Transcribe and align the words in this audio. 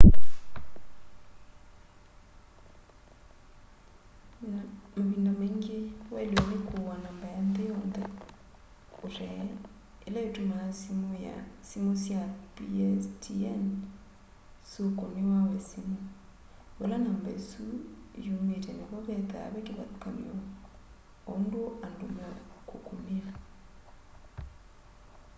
mavinda 4.95 5.31
maingi 5.39 5.79
wailwe 6.13 6.41
ni 6.49 6.57
kuua 6.67 6.95
namba 7.05 7.27
ya 7.35 7.39
nthi 7.47 7.63
yonthe 7.69 8.03
utee 9.05 9.45
ila 10.07 10.19
itumaa 10.27 10.69
simu 11.69 11.93
sya 12.03 12.21
pstn 12.55 13.63
syukunia 14.71 15.39
we 15.49 15.57
simu 15.69 15.97
vala 16.79 16.95
namba 17.05 17.29
isu 17.39 17.63
yumite 18.25 18.71
nivo 18.77 18.97
vethwaa 19.07 19.51
ve 19.53 19.59
kivathukany'o 19.67 20.35
undu 21.33 21.61
andu 21.85 22.05
meukukunia 22.15 23.29